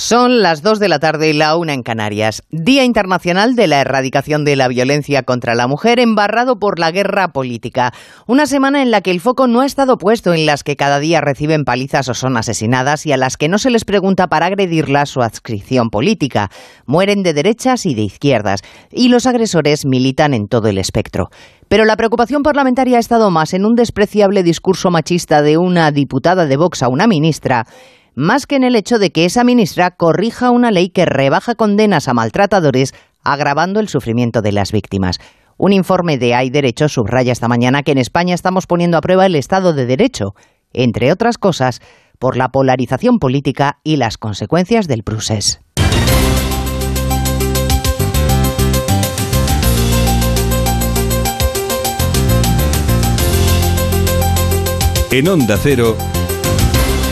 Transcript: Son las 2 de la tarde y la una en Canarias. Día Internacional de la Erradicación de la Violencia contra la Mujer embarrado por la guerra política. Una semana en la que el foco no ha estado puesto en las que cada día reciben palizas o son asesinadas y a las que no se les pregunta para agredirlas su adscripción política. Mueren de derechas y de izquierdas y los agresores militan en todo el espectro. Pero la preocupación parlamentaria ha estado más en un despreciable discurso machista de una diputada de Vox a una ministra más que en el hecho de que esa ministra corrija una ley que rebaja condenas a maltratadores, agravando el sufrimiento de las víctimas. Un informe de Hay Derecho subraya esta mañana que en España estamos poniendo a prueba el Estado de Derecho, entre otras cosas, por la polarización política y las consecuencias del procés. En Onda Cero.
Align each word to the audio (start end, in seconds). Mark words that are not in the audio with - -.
Son 0.00 0.40
las 0.40 0.62
2 0.62 0.78
de 0.78 0.88
la 0.88 0.98
tarde 0.98 1.28
y 1.28 1.34
la 1.34 1.54
una 1.56 1.74
en 1.74 1.82
Canarias. 1.82 2.42
Día 2.50 2.84
Internacional 2.84 3.54
de 3.54 3.66
la 3.66 3.82
Erradicación 3.82 4.46
de 4.46 4.56
la 4.56 4.66
Violencia 4.66 5.24
contra 5.24 5.54
la 5.54 5.66
Mujer 5.66 6.00
embarrado 6.00 6.58
por 6.58 6.78
la 6.78 6.90
guerra 6.90 7.28
política. 7.34 7.92
Una 8.26 8.46
semana 8.46 8.80
en 8.80 8.90
la 8.90 9.02
que 9.02 9.10
el 9.10 9.20
foco 9.20 9.46
no 9.46 9.60
ha 9.60 9.66
estado 9.66 9.98
puesto 9.98 10.32
en 10.32 10.46
las 10.46 10.64
que 10.64 10.74
cada 10.74 11.00
día 11.00 11.20
reciben 11.20 11.64
palizas 11.64 12.08
o 12.08 12.14
son 12.14 12.38
asesinadas 12.38 13.04
y 13.04 13.12
a 13.12 13.18
las 13.18 13.36
que 13.36 13.50
no 13.50 13.58
se 13.58 13.68
les 13.68 13.84
pregunta 13.84 14.28
para 14.28 14.46
agredirlas 14.46 15.10
su 15.10 15.20
adscripción 15.20 15.90
política. 15.90 16.48
Mueren 16.86 17.22
de 17.22 17.34
derechas 17.34 17.84
y 17.84 17.94
de 17.94 18.00
izquierdas 18.00 18.62
y 18.90 19.10
los 19.10 19.26
agresores 19.26 19.84
militan 19.84 20.32
en 20.32 20.48
todo 20.48 20.68
el 20.68 20.78
espectro. 20.78 21.28
Pero 21.68 21.84
la 21.84 21.96
preocupación 21.96 22.42
parlamentaria 22.42 22.96
ha 22.96 23.00
estado 23.00 23.30
más 23.30 23.52
en 23.52 23.66
un 23.66 23.74
despreciable 23.74 24.42
discurso 24.42 24.90
machista 24.90 25.42
de 25.42 25.58
una 25.58 25.92
diputada 25.92 26.46
de 26.46 26.56
Vox 26.56 26.82
a 26.82 26.88
una 26.88 27.06
ministra 27.06 27.66
más 28.14 28.46
que 28.46 28.56
en 28.56 28.64
el 28.64 28.76
hecho 28.76 28.98
de 28.98 29.10
que 29.10 29.24
esa 29.24 29.44
ministra 29.44 29.90
corrija 29.90 30.50
una 30.50 30.70
ley 30.70 30.90
que 30.90 31.06
rebaja 31.06 31.54
condenas 31.54 32.08
a 32.08 32.14
maltratadores, 32.14 32.94
agravando 33.22 33.80
el 33.80 33.88
sufrimiento 33.88 34.42
de 34.42 34.52
las 34.52 34.72
víctimas. 34.72 35.18
Un 35.56 35.72
informe 35.72 36.18
de 36.18 36.34
Hay 36.34 36.50
Derecho 36.50 36.88
subraya 36.88 37.32
esta 37.32 37.48
mañana 37.48 37.82
que 37.82 37.92
en 37.92 37.98
España 37.98 38.34
estamos 38.34 38.66
poniendo 38.66 38.96
a 38.96 39.02
prueba 39.02 39.26
el 39.26 39.36
Estado 39.36 39.72
de 39.72 39.86
Derecho, 39.86 40.34
entre 40.72 41.12
otras 41.12 41.38
cosas, 41.38 41.80
por 42.18 42.36
la 42.36 42.48
polarización 42.48 43.18
política 43.18 43.78
y 43.84 43.96
las 43.96 44.18
consecuencias 44.18 44.88
del 44.88 45.02
procés. 45.02 45.60
En 55.12 55.26
Onda 55.26 55.58
Cero. 55.60 55.96